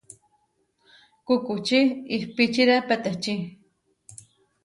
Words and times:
Kukuči 1.25 1.79
ihpíčire 2.15 2.75
peteči. 2.87 3.35